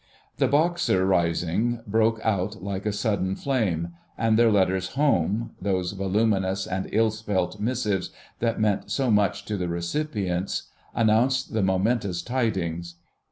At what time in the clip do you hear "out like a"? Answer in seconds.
2.23-2.91